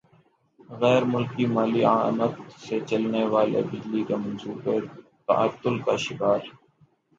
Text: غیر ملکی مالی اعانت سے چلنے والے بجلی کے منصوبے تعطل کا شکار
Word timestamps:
غیر 0.79 1.03
ملکی 1.11 1.45
مالی 1.53 1.81
اعانت 1.85 2.33
سے 2.63 2.75
چلنے 2.89 3.23
والے 3.33 3.61
بجلی 3.69 4.01
کے 4.07 4.15
منصوبے 4.23 4.77
تعطل 5.27 5.75
کا 5.85 5.95
شکار 6.05 6.39